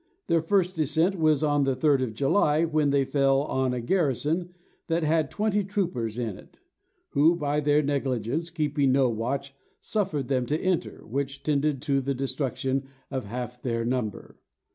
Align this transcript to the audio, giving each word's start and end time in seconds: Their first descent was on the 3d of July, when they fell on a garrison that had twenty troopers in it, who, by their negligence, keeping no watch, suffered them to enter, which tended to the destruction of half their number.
Their 0.25 0.41
first 0.41 0.75
descent 0.77 1.19
was 1.19 1.43
on 1.43 1.63
the 1.63 1.75
3d 1.75 2.01
of 2.01 2.13
July, 2.15 2.65
when 2.65 2.89
they 2.89 3.05
fell 3.05 3.43
on 3.43 3.71
a 3.71 3.79
garrison 3.79 4.49
that 4.87 5.03
had 5.03 5.29
twenty 5.29 5.63
troopers 5.63 6.17
in 6.17 6.39
it, 6.39 6.59
who, 7.09 7.35
by 7.35 7.59
their 7.59 7.83
negligence, 7.83 8.49
keeping 8.49 8.91
no 8.93 9.11
watch, 9.11 9.53
suffered 9.79 10.27
them 10.27 10.47
to 10.47 10.59
enter, 10.59 11.05
which 11.05 11.43
tended 11.43 11.83
to 11.83 12.01
the 12.01 12.15
destruction 12.15 12.87
of 13.11 13.25
half 13.25 13.61
their 13.61 13.85
number. 13.85 14.39